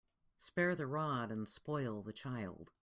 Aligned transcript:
Spare 0.39 0.73
the 0.73 0.87
rod 0.87 1.29
and 1.31 1.47
spoil 1.47 2.01
the 2.01 2.11
child. 2.11 2.71